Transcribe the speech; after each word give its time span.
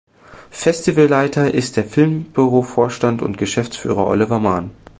Festivalleiter 0.49 1.53
ist 1.53 1.77
der 1.77 1.83
Filmbüro-Vorstand 1.83 3.21
und 3.21 3.37
Geschäftsführer 3.37 4.07
Oliver 4.07 4.39
Mahn. 4.39 4.71